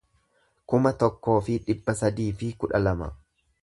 [0.73, 3.17] kuma tokkoo fi dhibba sadii fi kudha lama